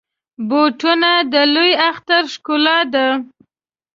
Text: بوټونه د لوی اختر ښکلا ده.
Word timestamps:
بوټونه 0.49 1.11
د 1.33 1.33
لوی 1.53 1.71
اختر 1.89 2.23
ښکلا 2.33 2.79
ده. 2.93 3.07